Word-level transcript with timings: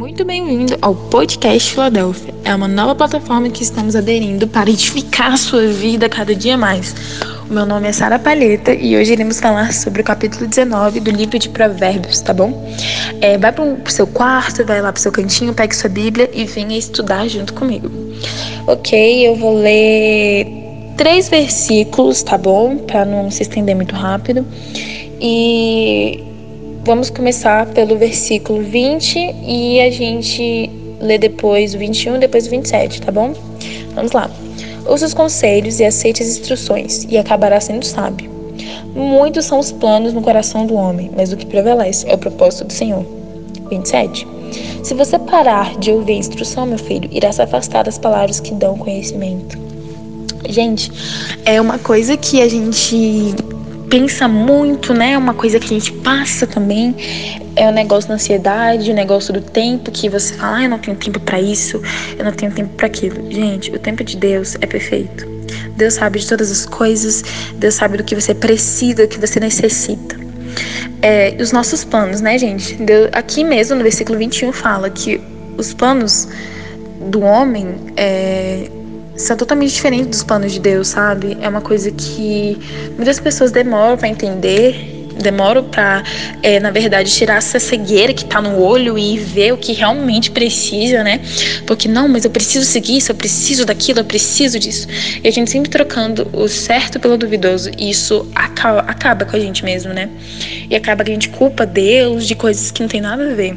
muito 0.00 0.24
bem-vindo 0.24 0.78
ao 0.80 0.94
Podcast 0.94 1.74
Filadélfia. 1.74 2.32
É 2.42 2.54
uma 2.54 2.66
nova 2.66 2.94
plataforma 2.94 3.50
que 3.50 3.62
estamos 3.62 3.94
aderindo 3.94 4.48
para 4.48 4.70
edificar 4.70 5.34
a 5.34 5.36
sua 5.36 5.66
vida 5.66 6.08
cada 6.08 6.34
dia 6.34 6.56
mais. 6.56 6.94
O 7.50 7.52
meu 7.52 7.66
nome 7.66 7.86
é 7.86 7.92
Sara 7.92 8.18
Palheta 8.18 8.72
e 8.72 8.96
hoje 8.96 9.12
iremos 9.12 9.38
falar 9.38 9.74
sobre 9.74 10.00
o 10.00 10.04
capítulo 10.04 10.46
19 10.46 11.00
do 11.00 11.10
livro 11.10 11.38
de 11.38 11.50
Provérbios, 11.50 12.22
tá 12.22 12.32
bom? 12.32 12.66
É, 13.20 13.36
vai 13.36 13.52
para 13.52 13.62
o 13.62 13.90
seu 13.90 14.06
quarto, 14.06 14.64
vai 14.64 14.80
lá 14.80 14.90
para 14.90 14.98
o 14.98 15.02
seu 15.02 15.12
cantinho, 15.12 15.52
pegue 15.52 15.76
sua 15.76 15.90
Bíblia 15.90 16.30
e 16.32 16.46
venha 16.46 16.78
estudar 16.78 17.28
junto 17.28 17.52
comigo. 17.52 17.90
Ok, 18.66 19.28
eu 19.28 19.36
vou 19.36 19.58
ler 19.58 20.46
três 20.96 21.28
versículos, 21.28 22.22
tá 22.22 22.38
bom? 22.38 22.78
Para 22.78 23.04
não 23.04 23.30
se 23.30 23.42
estender 23.42 23.76
muito 23.76 23.94
rápido. 23.94 24.46
E 25.20 26.29
Vamos 26.82 27.10
começar 27.10 27.66
pelo 27.66 27.96
versículo 27.98 28.62
20 28.62 29.18
e 29.46 29.80
a 29.80 29.90
gente 29.90 30.70
lê 30.98 31.18
depois 31.18 31.74
o 31.74 31.78
21 31.78 32.16
e 32.16 32.18
depois 32.20 32.46
o 32.46 32.50
27, 32.50 33.02
tá 33.02 33.12
bom? 33.12 33.34
Vamos 33.94 34.12
lá. 34.12 34.30
Ouça 34.86 35.04
os 35.04 35.12
conselhos 35.14 35.78
e 35.78 35.84
aceite 35.84 36.22
as 36.22 36.30
instruções, 36.30 37.04
e 37.08 37.18
acabará 37.18 37.60
sendo 37.60 37.84
sábio. 37.84 38.30
Muitos 38.94 39.44
são 39.44 39.58
os 39.58 39.70
planos 39.70 40.14
no 40.14 40.22
coração 40.22 40.66
do 40.66 40.74
homem, 40.74 41.10
mas 41.14 41.32
o 41.32 41.36
que 41.36 41.46
prevalece 41.46 42.08
é 42.08 42.14
o 42.14 42.18
propósito 42.18 42.64
do 42.64 42.72
Senhor. 42.72 43.04
27. 43.68 44.26
Se 44.82 44.94
você 44.94 45.18
parar 45.18 45.78
de 45.78 45.92
ouvir 45.92 46.14
a 46.14 46.16
instrução, 46.16 46.66
meu 46.66 46.78
filho, 46.78 47.08
irá 47.12 47.30
se 47.30 47.42
afastar 47.42 47.84
das 47.84 47.98
palavras 47.98 48.40
que 48.40 48.54
dão 48.54 48.76
conhecimento. 48.76 49.58
Gente, 50.48 50.90
é 51.44 51.60
uma 51.60 51.78
coisa 51.78 52.16
que 52.16 52.40
a 52.40 52.48
gente 52.48 53.34
pensa 53.90 54.28
muito, 54.28 54.94
né? 54.94 55.18
Uma 55.18 55.34
coisa 55.34 55.58
que 55.58 55.66
a 55.66 55.78
gente 55.78 55.92
passa 55.92 56.46
também 56.46 56.94
é 57.56 57.68
o 57.68 57.72
negócio 57.72 58.08
da 58.08 58.14
ansiedade, 58.14 58.90
o 58.90 58.94
negócio 58.94 59.34
do 59.34 59.40
tempo 59.40 59.90
que 59.90 60.08
você 60.08 60.32
fala, 60.34 60.58
ah, 60.58 60.62
eu 60.62 60.70
não 60.70 60.78
tenho 60.78 60.96
tempo 60.96 61.18
para 61.20 61.40
isso, 61.40 61.82
eu 62.16 62.24
não 62.24 62.32
tenho 62.32 62.52
tempo 62.52 62.70
para 62.76 62.86
aquilo. 62.86 63.30
Gente, 63.30 63.70
o 63.72 63.78
tempo 63.78 64.04
de 64.04 64.16
Deus 64.16 64.56
é 64.60 64.66
perfeito. 64.66 65.28
Deus 65.76 65.94
sabe 65.94 66.20
de 66.20 66.28
todas 66.28 66.50
as 66.50 66.64
coisas, 66.64 67.22
Deus 67.56 67.74
sabe 67.74 67.96
do 67.96 68.04
que 68.04 68.14
você 68.14 68.32
precisa, 68.32 69.06
do 69.06 69.08
que 69.08 69.18
você 69.18 69.40
necessita. 69.40 70.16
É, 71.02 71.34
os 71.40 71.50
nossos 71.50 71.84
planos, 71.84 72.20
né, 72.20 72.38
gente? 72.38 72.74
Deus, 72.76 73.08
aqui 73.12 73.42
mesmo 73.42 73.76
no 73.76 73.82
versículo 73.82 74.18
21 74.18 74.52
fala 74.52 74.88
que 74.88 75.20
os 75.56 75.74
planos 75.74 76.28
do 77.10 77.22
homem 77.22 77.74
é, 77.96 78.70
são 79.20 79.36
totalmente 79.36 79.74
diferentes 79.74 80.08
dos 80.08 80.24
planos 80.24 80.52
de 80.52 80.60
Deus, 80.60 80.88
sabe? 80.88 81.36
É 81.40 81.48
uma 81.48 81.60
coisa 81.60 81.90
que 81.90 82.58
muitas 82.96 83.20
pessoas 83.20 83.50
demoram 83.50 83.96
para 83.96 84.08
entender, 84.08 85.00
demoram 85.20 85.64
para, 85.64 86.02
é, 86.42 86.58
na 86.58 86.70
verdade, 86.70 87.12
tirar 87.12 87.36
essa 87.36 87.58
cegueira 87.58 88.12
que 88.12 88.24
tá 88.24 88.40
no 88.40 88.58
olho 88.58 88.98
e 88.98 89.18
ver 89.18 89.52
o 89.52 89.58
que 89.58 89.72
realmente 89.72 90.30
precisa, 90.30 91.02
né? 91.02 91.20
Porque 91.66 91.86
não, 91.86 92.08
mas 92.08 92.24
eu 92.24 92.30
preciso 92.30 92.64
seguir 92.64 92.96
isso, 92.96 93.12
eu 93.12 93.14
preciso 93.14 93.64
daquilo, 93.64 94.00
eu 94.00 94.04
preciso 94.04 94.58
disso. 94.58 94.88
E 95.22 95.28
a 95.28 95.30
gente 95.30 95.50
sempre 95.50 95.68
trocando 95.68 96.28
o 96.32 96.48
certo 96.48 96.98
pelo 96.98 97.16
duvidoso, 97.16 97.70
e 97.78 97.90
isso 97.90 98.26
acaba, 98.34 98.80
acaba 98.80 99.24
com 99.24 99.36
a 99.36 99.40
gente 99.40 99.64
mesmo, 99.64 99.92
né? 99.92 100.08
E 100.68 100.74
acaba 100.74 101.04
que 101.04 101.10
a 101.10 101.14
gente 101.14 101.28
culpa 101.28 101.66
Deus 101.66 102.26
de 102.26 102.34
coisas 102.34 102.70
que 102.70 102.80
não 102.80 102.88
tem 102.88 103.00
nada 103.00 103.30
a 103.30 103.34
ver. 103.34 103.56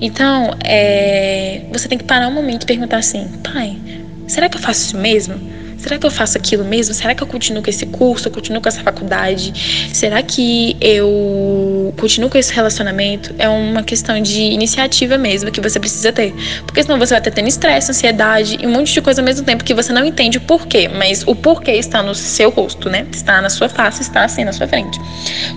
Então, 0.00 0.54
é, 0.62 1.62
você 1.72 1.88
tem 1.88 1.98
que 1.98 2.04
parar 2.04 2.28
um 2.28 2.34
momento 2.34 2.64
e 2.64 2.66
perguntar 2.66 2.98
assim, 2.98 3.28
pai 3.42 3.76
será 4.30 4.48
que 4.48 4.56
eu 4.56 4.60
faço 4.62 4.82
isso 4.82 4.96
mesmo? 4.96 5.40
Será 5.80 5.98
que 5.98 6.06
eu 6.06 6.10
faço 6.10 6.36
aquilo 6.36 6.64
mesmo? 6.64 6.94
Será 6.94 7.14
que 7.14 7.22
eu 7.22 7.26
continuo 7.26 7.62
com 7.62 7.70
esse 7.70 7.86
curso? 7.86 8.28
Eu 8.28 8.32
continuo 8.32 8.60
com 8.60 8.68
essa 8.68 8.82
faculdade? 8.82 9.52
Será 9.94 10.22
que 10.22 10.76
eu 10.80 11.94
continuo 11.98 12.28
com 12.28 12.36
esse 12.36 12.52
relacionamento? 12.52 13.34
É 13.38 13.48
uma 13.48 13.82
questão 13.82 14.20
de 14.20 14.42
iniciativa 14.42 15.16
mesmo 15.16 15.50
que 15.50 15.60
você 15.60 15.80
precisa 15.80 16.12
ter. 16.12 16.34
Porque 16.66 16.82
senão 16.82 16.98
você 16.98 17.14
vai 17.14 17.22
ter 17.22 17.30
tendo 17.30 17.48
estresse, 17.48 17.90
ansiedade 17.90 18.58
e 18.60 18.66
um 18.66 18.70
monte 18.70 18.92
de 18.92 19.00
coisa 19.00 19.22
ao 19.22 19.24
mesmo 19.24 19.44
tempo 19.44 19.64
que 19.64 19.72
você 19.72 19.92
não 19.92 20.04
entende 20.04 20.36
o 20.36 20.40
porquê. 20.42 20.88
Mas 20.88 21.24
o 21.26 21.34
porquê 21.34 21.72
está 21.72 22.02
no 22.02 22.14
seu 22.14 22.50
rosto, 22.50 22.90
né? 22.90 23.06
Está 23.10 23.40
na 23.40 23.48
sua 23.48 23.68
face, 23.68 24.02
está 24.02 24.24
assim 24.24 24.44
na 24.44 24.52
sua 24.52 24.68
frente. 24.68 25.00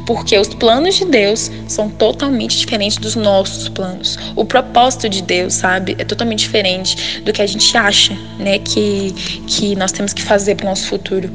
Porque 0.08 0.38
os 0.38 0.48
planos 0.48 0.96
de 0.96 1.06
Deus 1.06 1.52
são 1.68 1.90
totalmente 1.90 2.58
diferentes 2.58 2.98
dos 2.98 3.16
nossos 3.16 3.68
planos. 3.68 4.18
O 4.36 4.46
propósito 4.46 5.09
de 5.09 5.22
Deus, 5.22 5.53
sabe? 5.53 5.96
É 6.00 6.06
totalmente 6.06 6.40
diferente 6.40 7.22
do 7.22 7.34
que 7.34 7.42
a 7.42 7.48
gente 7.48 7.75
acha, 7.78 8.18
né? 8.40 8.59
Que, 8.59 9.14
que 9.48 9.75
nós 9.75 9.92
temos 9.92 10.12
que 10.13 10.22
fazer 10.22 10.56
para 10.56 10.66
o 10.66 10.69
nosso 10.69 10.88
futuro. 10.88 11.29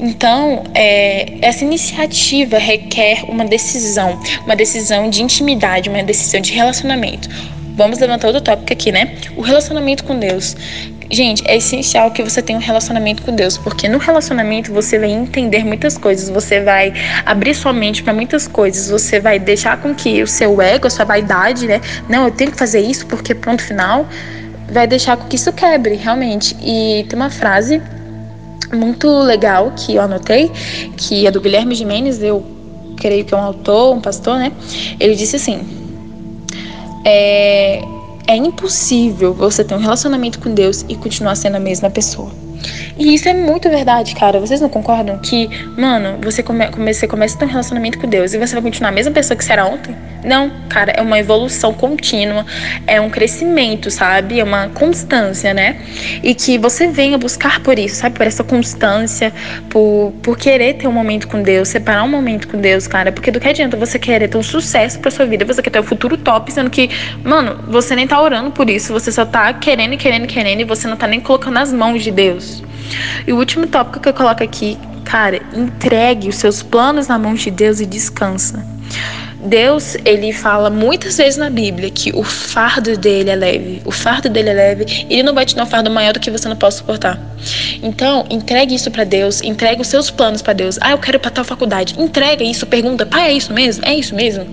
Então, 0.00 0.64
é, 0.74 1.38
essa 1.42 1.64
iniciativa 1.64 2.58
requer 2.58 3.24
uma 3.28 3.44
decisão, 3.44 4.20
uma 4.44 4.56
decisão 4.56 5.08
de 5.08 5.22
intimidade, 5.22 5.88
uma 5.88 6.02
decisão 6.02 6.40
de 6.40 6.52
relacionamento. 6.52 7.28
Vamos 7.76 7.98
levantar 7.98 8.28
outro 8.28 8.42
tópico 8.42 8.72
aqui, 8.72 8.90
né? 8.90 9.16
O 9.36 9.42
relacionamento 9.42 10.02
com 10.04 10.18
Deus. 10.18 10.56
Gente, 11.10 11.42
é 11.46 11.56
essencial 11.56 12.10
que 12.10 12.22
você 12.22 12.42
tenha 12.42 12.58
um 12.58 12.62
relacionamento 12.62 13.22
com 13.22 13.34
Deus, 13.34 13.56
porque 13.56 13.88
no 13.88 13.98
relacionamento 13.98 14.72
você 14.72 14.98
vai 14.98 15.10
entender 15.10 15.64
muitas 15.64 15.96
coisas, 15.96 16.28
você 16.28 16.60
vai 16.60 16.92
abrir 17.24 17.54
sua 17.54 17.72
mente 17.72 18.02
para 18.02 18.12
muitas 18.12 18.48
coisas, 18.48 18.90
você 18.90 19.20
vai 19.20 19.38
deixar 19.38 19.80
com 19.80 19.94
que 19.94 20.22
o 20.22 20.26
seu 20.26 20.60
ego, 20.60 20.86
a 20.86 20.90
sua 20.90 21.04
vaidade, 21.04 21.66
né? 21.66 21.80
Não, 22.08 22.24
eu 22.24 22.30
tenho 22.32 22.50
que 22.50 22.58
fazer 22.58 22.80
isso 22.80 23.06
porque 23.06 23.34
ponto 23.34 23.62
final, 23.62 24.08
vai 24.70 24.86
deixar 24.86 25.16
com 25.16 25.28
que 25.28 25.36
isso 25.36 25.52
quebre, 25.52 25.94
realmente. 25.94 26.56
E 26.60 27.04
tem 27.08 27.16
uma 27.16 27.30
frase 27.30 27.80
muito 28.72 29.08
legal 29.20 29.72
que 29.76 29.94
eu 29.94 30.02
anotei, 30.02 30.50
que 30.96 31.26
é 31.26 31.30
do 31.30 31.40
Guilherme 31.40 31.74
Jimenez, 31.74 32.22
eu 32.22 32.44
creio 32.96 33.24
que 33.24 33.34
é 33.34 33.36
um 33.36 33.42
autor, 33.42 33.94
um 33.94 34.00
pastor, 34.00 34.38
né? 34.38 34.52
Ele 34.98 35.14
disse 35.14 35.36
assim: 35.36 35.60
é, 37.04 37.82
é 38.26 38.36
impossível 38.36 39.32
você 39.32 39.62
ter 39.62 39.74
um 39.74 39.78
relacionamento 39.78 40.38
com 40.40 40.52
Deus 40.52 40.84
e 40.88 40.96
continuar 40.96 41.36
sendo 41.36 41.56
a 41.56 41.60
mesma 41.60 41.90
pessoa. 41.90 42.45
E 42.98 43.14
isso 43.14 43.28
é 43.28 43.34
muito 43.34 43.68
verdade, 43.68 44.14
cara. 44.14 44.40
Vocês 44.40 44.60
não 44.60 44.68
concordam 44.68 45.18
que, 45.18 45.48
mano, 45.76 46.18
você, 46.20 46.42
come, 46.42 46.66
você 46.70 47.06
começa 47.06 47.36
a 47.36 47.38
ter 47.38 47.44
um 47.44 47.48
relacionamento 47.48 47.98
com 47.98 48.08
Deus 48.08 48.32
e 48.34 48.38
você 48.38 48.54
vai 48.54 48.62
continuar 48.62 48.90
a 48.90 48.92
mesma 48.92 49.12
pessoa 49.12 49.36
que 49.36 49.44
você 49.44 49.52
era 49.52 49.66
ontem? 49.66 49.94
Não, 50.24 50.50
cara, 50.68 50.92
é 50.92 51.02
uma 51.02 51.18
evolução 51.18 51.72
contínua, 51.72 52.44
é 52.86 53.00
um 53.00 53.08
crescimento, 53.08 53.90
sabe? 53.90 54.40
É 54.40 54.44
uma 54.44 54.68
constância, 54.70 55.54
né? 55.54 55.76
E 56.22 56.34
que 56.34 56.58
você 56.58 56.88
venha 56.88 57.16
buscar 57.16 57.60
por 57.60 57.78
isso, 57.78 57.96
sabe? 57.96 58.16
Por 58.16 58.26
essa 58.26 58.42
constância, 58.42 59.32
por, 59.70 60.12
por 60.22 60.36
querer 60.36 60.74
ter 60.74 60.88
um 60.88 60.92
momento 60.92 61.28
com 61.28 61.40
Deus, 61.42 61.68
separar 61.68 62.02
um 62.02 62.08
momento 62.08 62.48
com 62.48 62.60
Deus, 62.60 62.88
cara. 62.88 63.12
Porque 63.12 63.30
do 63.30 63.38
que 63.38 63.48
adianta 63.48 63.76
você 63.76 63.98
querer 63.98 64.28
ter 64.28 64.36
um 64.36 64.42
sucesso 64.42 64.98
pra 64.98 65.10
sua 65.10 65.26
vida, 65.26 65.44
você 65.44 65.62
quer 65.62 65.70
ter 65.70 65.80
um 65.80 65.84
futuro 65.84 66.16
top, 66.16 66.52
sendo 66.52 66.70
que, 66.70 66.90
mano, 67.22 67.60
você 67.68 67.94
nem 67.94 68.06
tá 68.06 68.20
orando 68.20 68.50
por 68.50 68.68
isso, 68.68 68.92
você 68.92 69.12
só 69.12 69.24
tá 69.24 69.52
querendo, 69.54 69.96
querendo, 69.96 70.26
querendo 70.26 70.60
e 70.60 70.64
você 70.64 70.88
não 70.88 70.96
tá 70.96 71.06
nem 71.06 71.20
colocando 71.20 71.54
nas 71.54 71.72
mãos 71.72 72.02
de 72.02 72.10
Deus. 72.10 72.55
E 73.26 73.32
o 73.32 73.36
último 73.36 73.66
tópico 73.66 74.00
que 74.00 74.08
eu 74.08 74.14
coloco 74.14 74.42
aqui, 74.42 74.78
cara, 75.04 75.40
entregue 75.52 76.28
os 76.28 76.36
seus 76.36 76.62
planos 76.62 77.08
na 77.08 77.18
mão 77.18 77.34
de 77.34 77.50
Deus 77.50 77.80
e 77.80 77.86
descansa. 77.86 78.64
Deus, 79.46 79.96
ele 80.04 80.32
fala 80.32 80.68
muitas 80.68 81.16
vezes 81.16 81.36
na 81.36 81.48
Bíblia 81.48 81.88
que 81.90 82.10
o 82.14 82.22
fardo 82.22 82.96
dele 82.96 83.30
é 83.30 83.36
leve. 83.36 83.80
O 83.84 83.92
fardo 83.92 84.28
dele 84.28 84.50
é 84.50 84.54
leve. 84.54 85.06
Ele 85.08 85.22
não 85.22 85.32
vai 85.32 85.46
te 85.46 85.54
dar 85.54 85.62
um 85.62 85.66
fardo 85.66 85.90
maior 85.90 86.12
do 86.12 86.20
que 86.20 86.30
você 86.30 86.48
não 86.48 86.56
possa 86.56 86.78
suportar. 86.78 87.18
Então, 87.82 88.26
entregue 88.28 88.74
isso 88.74 88.90
para 88.90 89.04
Deus. 89.04 89.40
Entregue 89.42 89.80
os 89.80 89.86
seus 89.86 90.10
planos 90.10 90.42
para 90.42 90.52
Deus. 90.52 90.78
Ah, 90.80 90.90
eu 90.90 90.98
quero 90.98 91.16
ir 91.16 91.20
pra 91.20 91.30
tal 91.30 91.44
faculdade. 91.44 91.94
Entrega 91.98 92.42
isso. 92.42 92.66
Pergunta, 92.66 93.06
pai, 93.06 93.30
é 93.30 93.32
isso 93.32 93.52
mesmo? 93.52 93.84
É 93.84 93.94
isso 93.94 94.14
mesmo? 94.14 94.46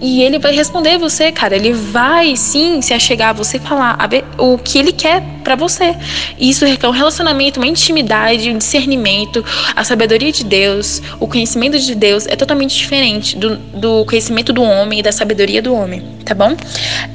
E 0.00 0.22
ele 0.22 0.38
vai 0.38 0.54
responder 0.54 0.98
você, 0.98 1.30
cara. 1.30 1.54
Ele 1.54 1.72
vai 1.72 2.34
sim 2.36 2.82
se 2.82 2.92
achegar 2.92 3.30
a 3.30 3.32
você 3.32 3.58
falar 3.60 3.96
o 4.38 4.58
que 4.58 4.78
ele 4.78 4.92
quer 4.92 5.22
para 5.44 5.54
você. 5.54 5.94
E 6.36 6.50
isso 6.50 6.66
requer 6.66 6.88
um 6.88 6.92
relacionamento, 6.92 7.60
uma 7.60 7.66
intimidade, 7.66 8.50
um 8.50 8.58
discernimento. 8.58 9.44
A 9.76 9.84
sabedoria 9.84 10.32
de 10.32 10.44
Deus, 10.44 11.00
o 11.20 11.28
conhecimento 11.28 11.78
de 11.78 11.94
Deus 11.94 12.26
é 12.26 12.34
totalmente 12.34 12.76
diferente 12.76 13.36
do, 13.36 13.56
do 13.56 14.04
conhecimento 14.04 14.31
conhecimento 14.32 14.52
do 14.52 14.62
homem 14.62 15.00
e 15.00 15.02
da 15.02 15.12
sabedoria 15.12 15.60
do 15.60 15.74
homem, 15.74 16.02
tá 16.24 16.34
bom? 16.34 16.56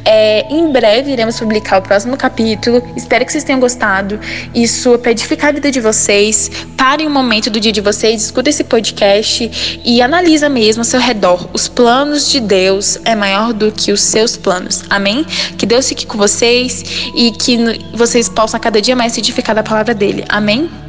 É, 0.06 0.46
em 0.54 0.72
breve 0.72 1.12
iremos 1.12 1.40
publicar 1.40 1.80
o 1.80 1.82
próximo 1.82 2.16
capítulo. 2.16 2.82
Espero 2.96 3.26
que 3.26 3.32
vocês 3.32 3.44
tenham 3.44 3.60
gostado. 3.60 4.20
Isso 4.54 4.94
é 4.94 4.98
para 4.98 5.12
edificar 5.12 5.50
a 5.50 5.54
vida 5.54 5.72
de 5.72 5.82
vocês. 5.82 6.50
Parem 6.78 7.08
um 7.08 7.10
momento 7.10 7.50
do 7.50 7.60
dia 7.60 7.72
de 7.72 7.82
vocês, 7.82 8.24
escuta 8.24 8.50
esse 8.50 8.64
podcast 8.64 9.82
e 9.84 10.02
analisa 10.02 10.48
mesmo 10.48 10.82
ao 10.82 10.86
seu 10.86 11.00
redor. 11.00 11.50
Os 11.54 11.68
planos 11.68 12.32
de 12.32 12.40
Deus 12.40 13.00
é 13.04 13.16
maior 13.16 13.52
do 13.52 13.72
que 13.72 13.92
os 13.92 14.02
seus 14.02 14.38
planos. 14.38 14.84
Amém? 14.90 15.26
Que 15.58 15.66
Deus 15.66 15.90
fique 15.90 16.06
com 16.06 16.18
vocês 16.18 16.84
e 17.16 17.32
que 17.32 17.58
vocês 17.94 18.30
possam 18.30 18.60
cada 18.60 18.82
dia 18.82 18.96
mais 18.96 19.14
se 19.14 19.20
edificar 19.20 19.56
da 19.56 19.64
palavra 19.64 19.94
dele. 19.94 20.24
Amém? 20.30 20.87